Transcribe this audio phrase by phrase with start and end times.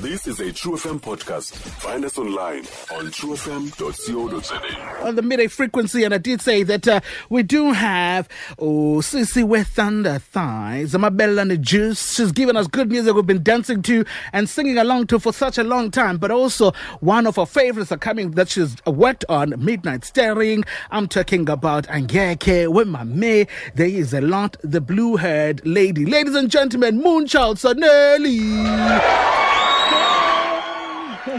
[0.00, 1.52] This is a True FM podcast.
[1.52, 5.06] Find us online on truefm.co.za.
[5.06, 8.26] on the midday frequency, and I did say that uh, we do have
[8.58, 12.14] oh Sissy with Thunder Thighs, Amabella and the Juice.
[12.14, 15.58] She's given us good music we've been dancing to and singing along to for such
[15.58, 16.16] a long time.
[16.16, 20.64] But also one of her favorites are coming that she's worked on, Midnight Staring.
[20.90, 22.70] I'm talking about Angeke
[23.06, 23.46] May.
[23.74, 26.06] There is a lot, the blue haired lady.
[26.06, 29.39] Ladies and gentlemen, Moonchild Sanelli.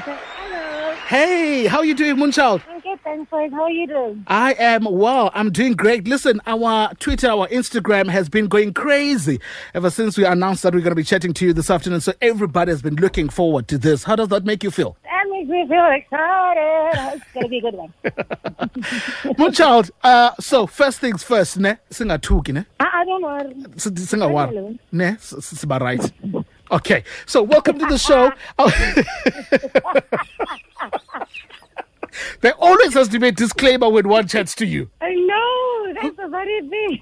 [0.04, 0.96] Hello.
[1.08, 2.62] Hey, how are you doing, Moonchild?
[2.70, 3.30] I'm good, thanks.
[3.32, 4.24] How are you doing?
[4.28, 5.30] I am well.
[5.34, 6.08] I'm doing great.
[6.08, 9.40] Listen, our Twitter, our Instagram has been going crazy
[9.74, 12.02] ever since we announced that we're going to be chatting to you this afternoon.
[12.02, 14.04] So everybody has been looking forward to this.
[14.04, 14.96] How does that make you feel?
[15.04, 17.16] That makes me feel excited.
[17.22, 17.94] It's going to be a good one.
[19.38, 21.78] Moonchild, uh, so first things first, ne?
[21.90, 22.66] Singathuki, ne?
[22.80, 23.72] I, I don't know.
[23.76, 24.80] S- Singawari.
[24.92, 25.06] Ne?
[25.10, 26.41] S- s- Siba right.
[26.72, 27.04] Okay.
[27.26, 28.32] So welcome to the show.
[32.42, 34.90] there always has to be a disclaimer when one chats to you.
[35.02, 35.94] I know.
[36.02, 37.00] That's a very big.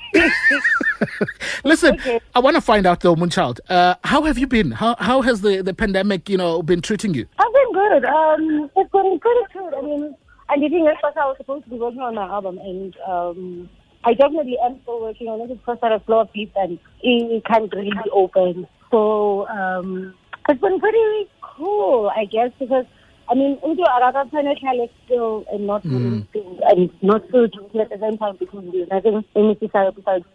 [1.64, 2.20] Listen, Okay.
[2.36, 4.72] I want to find out though, Moonchild, uh, how have you been?
[4.72, 7.28] How how has the, the pandemic, you know, been treating you?
[7.38, 8.06] I've been good.
[8.06, 9.74] Um, it's been pretty good.
[9.76, 10.16] I mean,
[10.50, 13.70] the thing is, first I was supposed to be working on my album, and um,
[14.04, 15.52] I definitely am still working on it.
[15.52, 18.68] It's first at a slower pace, and it can't really be open.
[18.92, 20.14] So um,
[20.48, 22.86] it's been pretty cool, I guess, because
[23.30, 24.58] I mean, into Araka Planet
[25.06, 29.56] still and not things and not still doing at the same time because there's nothing
[29.60, 30.26] besides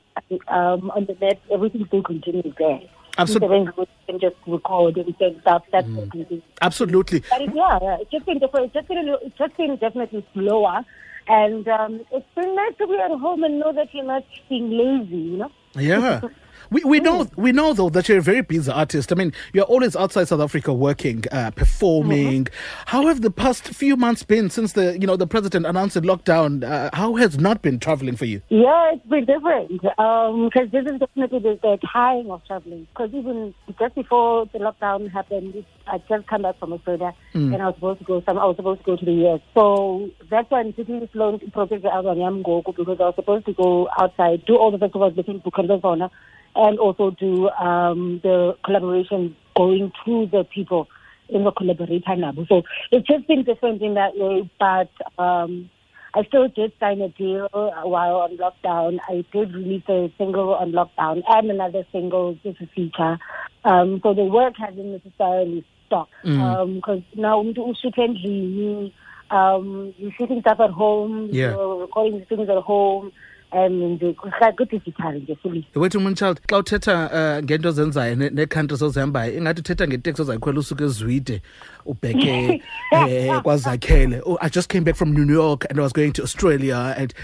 [0.48, 1.40] um, on the net.
[1.50, 2.80] Everything still continues there.
[3.18, 3.72] Absolutely.
[3.76, 5.64] You can just record and send stuff.
[5.72, 6.42] That's mm.
[6.62, 7.20] Absolutely.
[7.30, 8.66] but it, yeah, yeah, it's just been different.
[8.66, 10.80] It's just been, it's just been definitely slower,
[11.28, 14.70] and um, it's been nice to be at home and know that you're not being
[14.70, 15.16] lazy.
[15.16, 15.50] You know.
[15.74, 16.20] Yeah.
[16.70, 19.12] We, we know we know though that you're a very busy artist.
[19.12, 22.48] I mean, you're always outside South Africa working, uh, performing.
[22.86, 26.00] How have the past few months been since the you know the president announced a
[26.00, 26.64] lockdown?
[26.64, 28.42] Uh, how has not been traveling for you?
[28.48, 32.86] Yeah, it's been different because this is definitely the, the time of traveling.
[32.92, 37.66] Because even just before the lockdown happened, I just come back from Australia and I
[37.66, 38.22] was supposed to go.
[38.26, 39.40] Some I was supposed to go to the US.
[39.54, 43.14] So that's why I'm sitting this long project the album Yam Goku because I was
[43.14, 46.10] supposed to go outside, do all the festivals looking to Kondozona,
[46.56, 50.88] and also do um, the collaboration going to the people
[51.28, 52.32] in the collaborator now.
[52.48, 54.90] So it's just been different in that way, but.
[55.22, 55.70] Um,
[56.16, 59.00] I still did sign a deal while on lockdown.
[59.08, 63.18] I did release a single on lockdown and another single just a feature.
[63.64, 68.92] Um, so the work hasn't necessarily stopped because now umuntu ushoot endlini,
[69.30, 71.50] um, you're shooting stuff at home, Yeah.
[71.50, 73.10] you're recording things at home,
[73.52, 75.66] and nje fully.
[75.74, 80.84] wethu moonchild xa uthetha uh, ngento ozenzayo ne- neekhanti ozihambayo ingathi uthetha ngeteksi ozayikhwela usuke
[80.84, 81.42] ezwide
[81.86, 82.62] ubheke
[82.92, 86.22] eh, kwazakhele oh, i just came back from new york and i was going to
[86.22, 87.14] australia and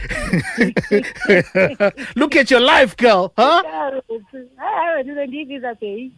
[2.17, 3.63] look at your life girl huh
[5.01, 6.11] I didn't need this, okay?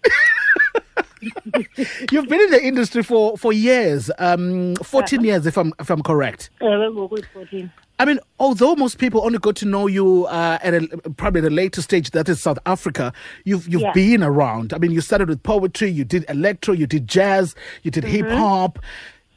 [2.11, 6.03] you've been in the industry for for years um 14 years if i'm if i'm
[6.03, 7.71] correct Uh, ngoku it's 14.
[7.99, 11.51] I mean, although most people only got to know you uh, at a, probably the
[11.51, 13.13] later stage, that is South Africa,
[13.45, 13.93] you've you've Yeah.
[13.93, 14.73] been around.
[14.73, 18.29] I mean, you started with poetry, you did electro, you did jazz, you did hip
[18.29, 18.79] hop.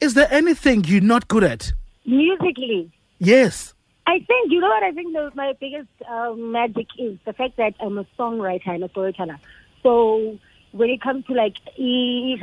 [0.01, 1.71] Is there anything you're not good at?
[2.05, 3.73] Musically, Yes.
[4.07, 7.57] I think you know what I think the, my biggest um, magic is the fact
[7.57, 9.39] that I'm a songwriter and a storyteller.
[9.81, 10.37] So
[10.73, 11.55] when it comes to like,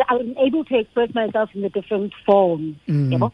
[0.08, 2.76] I'm able to express myself in the different forms.
[2.86, 3.32] You know?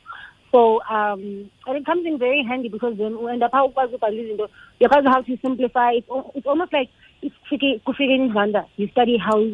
[0.51, 4.37] So um, and it comes in very handy because then when the power was you
[4.79, 5.93] because how to simplify.
[5.93, 6.89] It's, it's almost like
[7.23, 7.35] it's
[8.11, 8.67] in genre.
[8.77, 9.45] You study how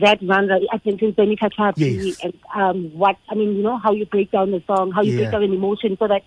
[0.00, 1.14] that genre attention
[1.76, 2.16] Yes.
[2.22, 5.12] and um, what I mean, you know, how you break down the song, how you
[5.12, 5.16] Yeah.
[5.16, 6.22] break down an emotion, so that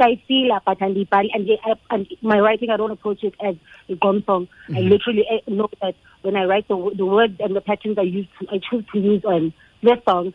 [0.00, 0.94] I feel but and
[1.32, 1.48] and,
[1.90, 3.54] and my writing, I don't approach it as
[3.88, 4.48] a gone song.
[4.76, 8.02] I literally eh, know that when I write the the words and the patterns I
[8.02, 10.34] use, I choose to use on this song,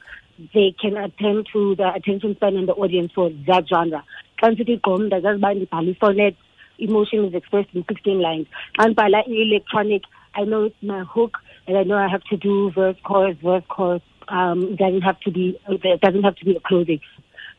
[0.54, 4.04] they can attend to the attention span and the audience for that genre.
[4.42, 6.36] Kansithi gqom ndazaziba ndibhala sonnet
[6.80, 8.48] emotion is expressed in 16 lines.
[8.78, 10.04] And by like electronic,
[10.36, 11.38] I know it's my hook,
[11.68, 14.02] and I know I have to do verse, chorus, verse, chorus.
[14.30, 15.58] Um, doesn't have to be.
[15.70, 17.00] It doesn't have to be a closing.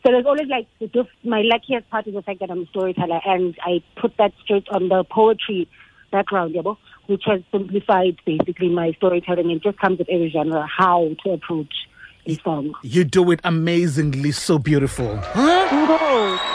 [0.04, 3.20] So there's always like the my luckiest part is the fact that I'm a storyteller,
[3.24, 5.66] and I put that straight on the poetry
[6.12, 6.62] background, yeah,
[7.06, 11.87] which has simplified basically my storytelling and just comes with every genre how to approach
[12.36, 12.74] song.
[12.82, 15.18] You do it amazingly, so beautiful.
[15.34, 16.54] Oh,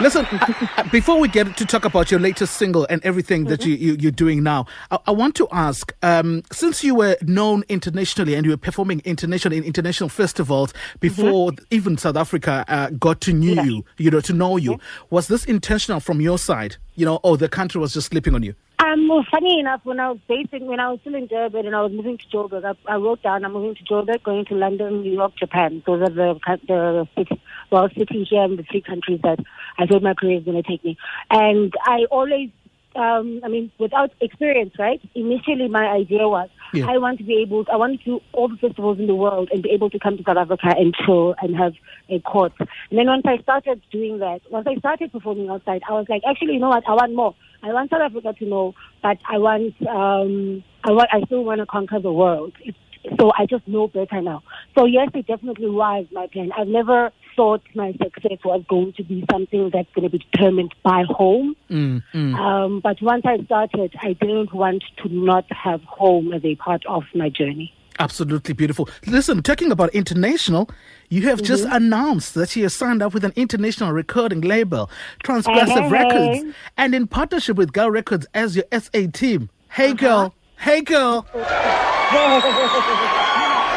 [0.00, 3.66] Listen, uh, uh, before we get to talk about your latest single and everything that
[3.66, 7.64] you, you, you're doing now, I, I want to ask um, since you were known
[7.68, 13.20] internationally and you were performing internationally in international festivals before even South Africa uh, got
[13.22, 13.64] to know Yeah.
[13.64, 14.78] you, you know, to know you,
[15.10, 16.76] was this intentional from your side?
[16.94, 18.54] You know, or the country was just slipping on you?
[18.82, 21.76] Um, well, funny enough, when I was basing, when I was still in Durban and
[21.76, 24.54] I was moving to Joburg, I, I wrote down I'm moving to Joburg, going to
[24.54, 25.82] London, New York, Japan.
[25.86, 27.30] Those are the the six,
[27.70, 29.38] well, sitting here in the three countries that
[29.78, 30.96] I thought my career is going to take me.
[31.30, 32.50] And I always,
[32.96, 35.00] um, I mean, without experience, right?
[35.14, 36.86] Initially, my idea was Yeah.
[36.88, 39.50] I want to be able, I want to do all the festivals in the world
[39.52, 41.74] and be able to come to South Africa and chill and have
[42.08, 42.52] a court.
[42.58, 46.22] And then once I started doing that, once I started performing outside, I was like,
[46.26, 46.84] actually, you know what?
[46.88, 47.34] I want more.
[47.62, 51.60] I want South Africa to know, but I want, um, I want, I still want
[51.60, 52.52] to conquer the world.
[52.60, 52.78] It's,
[53.18, 54.42] so I just know better now.
[54.76, 56.52] So yes, it definitely was my plan.
[56.56, 60.74] I've never thought my success was going to be something that's going to be determined
[60.82, 61.56] by home.
[61.70, 62.34] Mm, mm.
[62.34, 66.84] Um, but once I started, I didn't want to not have home as a part
[66.86, 67.72] of my journey.
[68.00, 68.88] Absolutely beautiful.
[69.06, 70.70] Listen, talking about international,
[71.10, 71.74] you have just Mm-hmm.
[71.76, 74.90] announced that you have signed up with an international recording label,
[75.22, 75.90] Transgressive Hey.
[75.90, 79.50] Records, and in partnership with Girl Records as your SA team.
[79.50, 79.82] Uh-huh.
[79.82, 80.34] Hey, girl.
[80.56, 81.26] Hey, girl.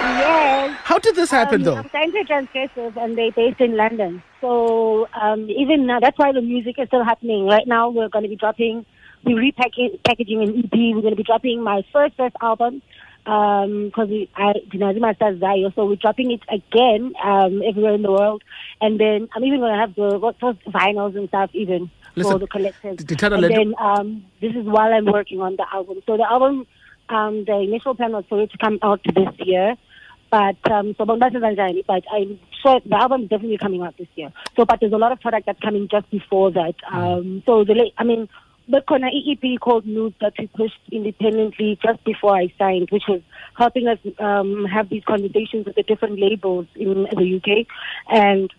[0.03, 0.77] Yes.
[0.83, 1.75] How did this happen, Um, though?
[1.75, 4.23] I'm signed to Transgressive and they're based in London.
[4.41, 7.45] So um, even now, that's why the music is still happening.
[7.45, 8.85] Right now, we're going to be dropping,
[9.25, 10.71] we're repackaging packaging an EP.
[10.73, 12.81] We're going to be dropping my first, first album
[13.23, 15.73] because we I Dinazima starts Zayo.
[15.75, 18.43] So we're dropping it again um, everywhere in the world.
[18.81, 22.33] And then I'm even going to have the what those vinyls and stuff even Listen,
[22.33, 22.97] for the collectors.
[22.97, 26.01] the and then um, this is while I'm working on the album.
[26.05, 26.67] So the album,
[27.09, 29.75] um, the initial plan was for it to come out this year.
[30.29, 34.33] But um, so but I'm sure the album is definitely coming out this year.
[34.55, 36.73] So, but there's a lot of product that's coming just before that.
[36.91, 38.27] Um, so the late, I mean,
[38.67, 43.21] the Kona EEP called Nudes that we pushed independently just before I signed, which was
[43.57, 47.67] helping us um, have these conversations with the different labels in the UK,
[48.09, 48.51] and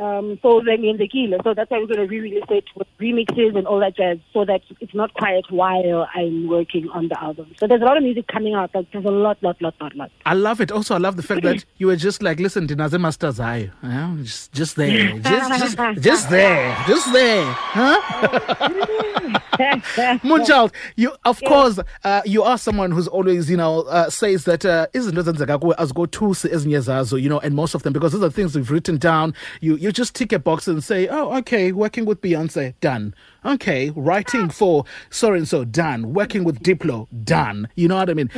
[0.00, 1.38] um, so then in the kilo.
[1.44, 4.44] So that's why we're going to re-release it with remixes and all that jazz, so
[4.46, 7.52] that it's not quiet while I'm working on the album.
[7.58, 8.74] So there's a lot of music coming out.
[8.74, 10.10] Like, There's a lot, lot, lot, lot, lot.
[10.24, 10.72] I love it.
[10.72, 13.70] Also, I love the fact that you were just like, listen, Dinazima stars Zayo.
[13.82, 14.16] Yeah?
[14.22, 15.18] Just, just there.
[15.30, 16.76] Just, just, just there.
[16.86, 17.44] Just there.
[17.52, 19.38] Huh?
[20.24, 24.64] Moonchild, you of course uh, you are someone who's always you know uh, says that
[24.64, 28.24] uh, izinto ezenzeka kuwe azikothusi ezinye zazo you know and most of them because those
[28.26, 29.34] are things we've written down.
[29.60, 33.14] You you just tick a box and say oh okay working with Beyonce done
[33.44, 38.14] okay writing for so and so done working with Diplo done you know what I
[38.14, 38.30] mean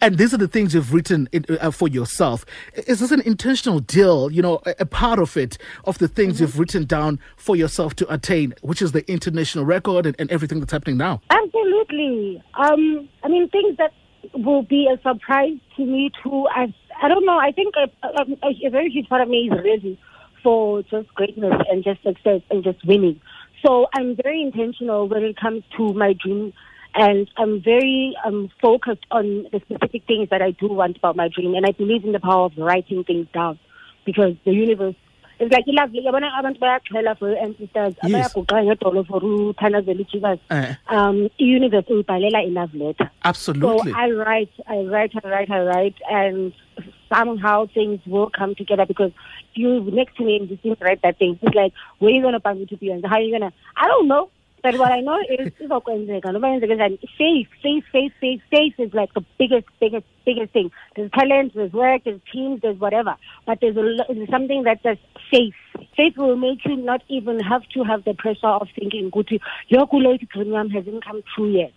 [0.00, 2.44] and these are the things you've written in, uh, for yourself
[2.74, 6.40] is this an intentional deal you know a, a part of it of the things
[6.40, 10.60] you've written down for yourself to attain which is the international record and, and everything
[10.60, 12.42] that's happening now Absolutely.
[12.54, 13.92] Um, I mean, things that
[14.34, 16.46] will be a surprise to me too.
[16.54, 16.72] I,
[17.02, 17.38] I don't know.
[17.38, 19.98] I think a, a, a very huge part of me is ready
[20.42, 23.20] for just greatness and just success and just winning.
[23.64, 26.52] So I'm very intentional when it comes to my dream.
[26.98, 31.28] And I'm very um, focused on the specific things that I do want about my
[31.28, 31.54] dream.
[31.54, 33.58] And I believe in the power of writing things down
[34.06, 34.94] because the universe
[35.38, 36.06] is like lovely.
[36.06, 37.94] Yabona abantu bayaxhela for ancestors.
[38.02, 40.40] Bayaguqa ngedolo for uthandazela uJesus.
[40.50, 40.74] Eh.
[40.88, 43.04] Um, i-universe uyibhalela i-love letter.
[43.04, 46.52] So absolutely I write, I write, I write, I write, and
[47.08, 49.12] somehow things will come together because
[49.54, 51.38] you next to me and you seem to write that thing.
[51.42, 53.52] It's like, where are you gonna find me to be and how are you gonna?
[53.76, 54.30] I don't know.
[54.66, 56.98] But what I know is izokwenzeka noma yenzeka njani.
[57.16, 60.72] faith, faith, faith, faith, faith is like the biggest, biggest, biggest thing.
[60.96, 63.14] There's talent, there's work, there's teams, there's whatever.
[63.46, 64.98] But there's, a, there's something that says
[65.30, 65.54] faith.
[65.96, 69.86] Faith will make you not even have to have the pressure of thinking, "Guti, your
[69.92, 71.72] late dream hasn't come true yet,"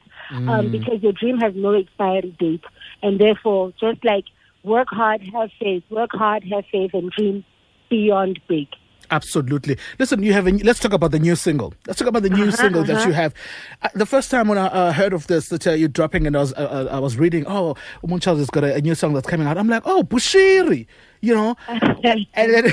[0.48, 2.63] um, because your dream has no expiry date,
[3.03, 4.25] and therefore, just like
[4.63, 7.44] work hard, have faith, work hard, have faith, and dream
[7.89, 8.68] beyond big.
[9.12, 9.78] Absolutely.
[9.98, 10.48] Listen, you have.
[10.48, 11.74] A, let's talk about the new single.
[11.88, 13.34] Let's talk about the new single that you have.
[13.82, 16.36] Uh, the first time when I uh, heard of this, that uh, you're dropping, and
[16.36, 19.13] I was, uh, uh, I was reading, oh, Moonchild has got a, a new song
[19.13, 19.58] that's coming out.
[19.58, 20.86] I'm like, oh, Bushiri,
[21.22, 22.25] you know, and then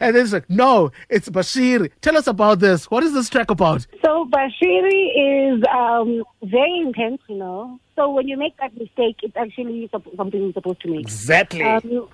[0.00, 1.90] and then it's like, no, it's Bashiri.
[2.00, 2.90] Tell us about this.
[2.90, 3.86] What is this track about?
[4.04, 7.78] So Bashiri is um, very intentional.
[7.96, 11.00] So when you make that mistake, it's actually something you're supposed to make.
[11.00, 11.62] Exactly.
[11.62, 12.08] Um,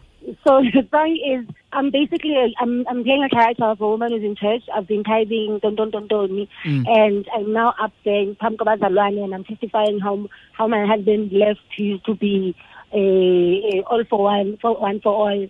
[0.45, 4.13] so the song is I'm basically a, I'm I'm playing a character of a woman
[4.13, 4.63] who's in church.
[4.75, 8.57] I've been tithing don don don don me and I'm now up there in Phambi
[8.57, 11.61] kwabazalwane and I'm testifying how how my husband left.
[11.77, 12.57] He used to be
[12.93, 15.49] a, a all for one for one for all.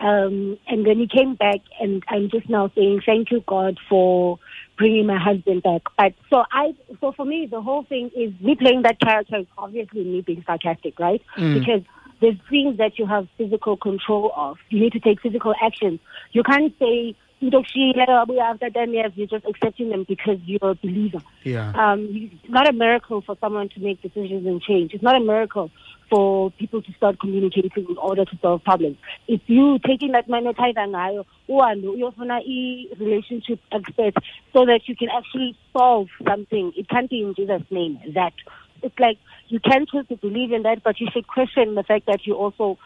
[0.00, 4.40] Um, and then he came back, and I'm just now saying thank you, God, for
[4.76, 5.82] bringing my husband back.
[5.96, 9.46] But so I, so for me, the whole thing is me playing that character is
[9.56, 11.22] obviously me being sarcastic, right?
[11.54, 11.82] Because
[12.22, 14.56] there's things that you have physical control of.
[14.70, 16.00] You need to take physical action.
[16.30, 17.14] You can't say.
[17.40, 21.18] You don't see after 10 years, you're just accepting them because you're a believer.
[21.42, 21.72] Yeah.
[21.74, 24.94] Um, it's not a miracle for someone to make decisions and change.
[24.94, 25.72] It's not a miracle
[26.08, 28.96] for people to start communicating in order to solve problems.
[29.26, 34.14] It's you taking that monetizer ngayo, uhambe uyofuna i-relationship expert
[34.52, 36.72] so that you can actually solve something.
[36.76, 38.34] It can't be in Jesus' name, that.
[38.82, 42.06] It's like you can choose to believe in that, but you should question the fact
[42.06, 42.78] that you're also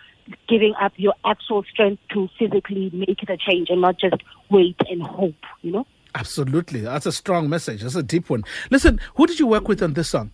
[0.48, 4.16] giving up your actual strength to physically make the change and not just
[4.50, 5.86] wait and hope, you know?
[6.14, 6.80] Absolutely.
[6.80, 7.82] That's a strong message.
[7.82, 8.42] That's a deep one.
[8.70, 10.30] Listen, who did you work with on this song?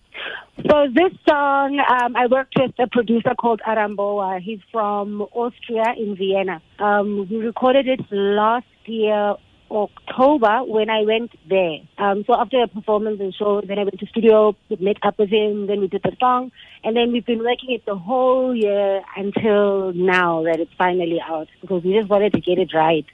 [0.69, 4.39] So this song, um, I worked with a producer called Aramboa.
[4.39, 6.61] He's from Austria in Vienna.
[6.79, 9.35] Um, we recorded it last year,
[9.73, 11.79] October, when I went there.
[11.97, 15.29] Um, so after a performance and show, then I went to studio, met up with
[15.29, 16.51] him, then we did the song,
[16.83, 21.47] and then we've been working it the whole year until now that it's finally out
[21.61, 23.05] because we just wanted to get it right.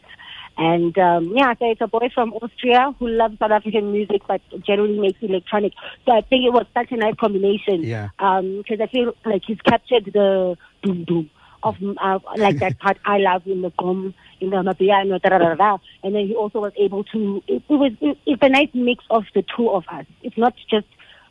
[0.57, 4.41] And um, yeah, so it's a boy from Austria who loves South African music but
[4.65, 5.71] generally makes electronic.
[6.05, 7.83] So I think it was such a nice combination.
[7.83, 8.09] Yeah.
[8.17, 11.29] Because I feel like he's captured the doom doom
[11.63, 15.55] of uh, like that part I love in the gqom, in the mapiano, da, da,
[15.55, 17.43] da, and then he also was able to.
[17.48, 20.05] It, it was it, it's a nice mix of the two of us.
[20.24, 20.88] It's not just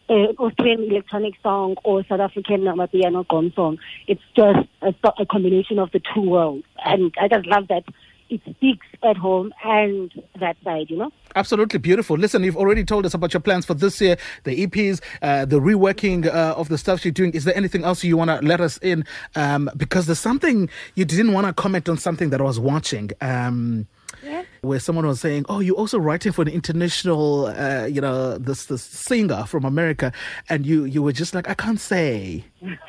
[0.08, 3.78] an Austrian electronic song or South African mapiano gqom song.
[4.06, 7.84] It's just a, a combination of the two worlds, and I just love that
[8.30, 11.10] it speaks at home and that side, you know.
[11.34, 12.16] Absolutely beautiful.
[12.16, 15.60] Listen, you've already told us about your plans for this year, the EPs, uh, the
[15.60, 17.32] reworking uh, of the stuff you're doing.
[17.32, 19.04] Is there anything else you want to let us in?
[19.34, 23.10] Um, because there's something you didn't want to comment on something that I was watching.
[23.20, 23.86] Um,
[24.24, 24.42] Yeah.
[24.62, 28.66] Where someone was saying, "Oh, you're also writing for an international, uh, you know, this
[28.66, 30.12] this singer from America,"
[30.48, 32.44] and you you were just like, "I can't say."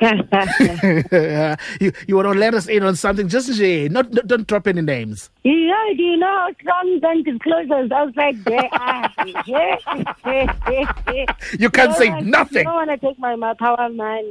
[1.80, 3.28] you you want to let us in on something?
[3.28, 5.30] Just say, not, not don't drop any names.
[5.44, 7.90] You know, do you know strong disclosures?
[7.92, 9.08] I was like, there are.
[11.58, 12.64] You can't say I nothing.
[12.64, 14.24] don't want to take my, my power, man.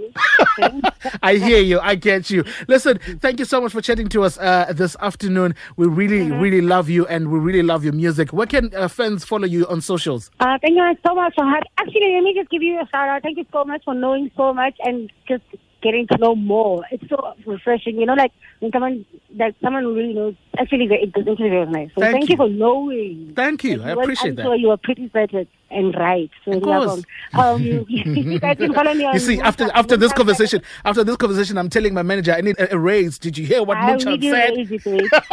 [1.24, 1.80] I hear you.
[1.80, 2.44] I get you.
[2.68, 5.56] Listen, thank you so much for chatting to us uh, this afternoon.
[5.78, 6.40] We really, Mm-hmm.
[6.42, 8.32] really love you and we really love your music.
[8.34, 10.32] Where can uh, fans follow you on socials?
[10.40, 11.70] Uh, thank you so much for having.
[11.78, 13.22] Actually, let me just give you a shout out.
[13.22, 15.44] Thank you so much for knowing so much and just
[15.82, 16.84] getting to know more.
[16.92, 18.00] It's so refreshing.
[18.00, 19.06] You know, like when someone
[19.36, 20.36] like someone who really knows.
[20.58, 21.90] Actually, the, the interview was nice.
[21.96, 22.34] So Thank thank, you.
[22.34, 22.38] you.
[22.38, 23.34] for knowing.
[23.36, 23.78] Thank you.
[23.78, 24.42] Like, I appreciate that.
[24.42, 26.30] unsure, You were pretty certain and right.
[26.46, 27.04] So Of course.
[27.34, 29.14] Um, you guys can follow me on.
[29.14, 32.58] You see, after after this conversation, after this conversation, I'm telling my manager I need
[32.60, 33.18] a, a raise.
[33.20, 35.30] Did you hear what I Moonchild need you said?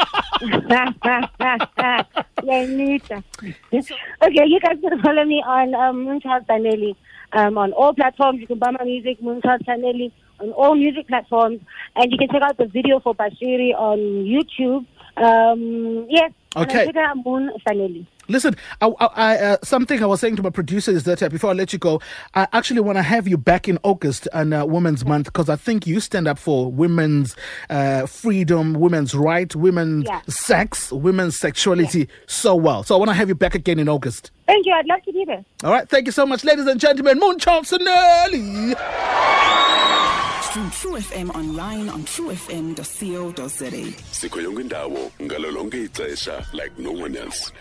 [2.46, 3.20] yeah,
[4.22, 6.94] Okay, you guys can follow me on um, Moonchild Sanelli
[7.32, 8.40] um, on all platforms.
[8.40, 11.60] You can buy my music, Moonchild Sanelli, on all music platforms.
[11.96, 14.86] And you can check out the video for Bashiri on YouTube.
[15.16, 16.32] Um, yes.
[16.54, 16.86] Okay.
[16.86, 18.06] Check out Moon Sanelli.
[18.28, 21.28] Listen, I, I, I, uh, something I was saying to my producer is that uh,
[21.28, 22.00] before I let you go,
[22.34, 25.56] I actually want to have you back in August and uh, Women's Month because I
[25.56, 27.36] think you stand up for women's
[27.70, 30.20] uh, freedom, women's right, women's Yeah.
[30.28, 32.82] sex, women's sexuality so well.
[32.82, 34.30] So I want to have you back again in August.
[34.46, 34.72] Thank you.
[34.74, 35.44] I'd love to be there.
[35.64, 37.18] All right, thank you so much, ladies and gentlemen.
[37.20, 38.76] Moonchild Sanelli.
[40.42, 43.92] Stream True FM online on truefm.co.za.
[44.12, 47.52] sikho yonke indawo ngalo lonke ixesha like no one else